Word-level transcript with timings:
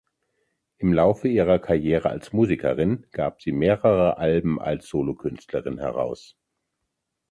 Im 0.79 0.93
Laufe 0.93 1.27
ihrer 1.27 1.59
Karriere 1.59 2.09
als 2.09 2.33
Musikerin 2.33 3.05
gab 3.11 3.39
sie 3.39 3.51
mehrere 3.51 4.17
Alben 4.17 4.59
als 4.59 4.87
Solokünstlerin 4.87 5.77
heraus. 5.77 6.35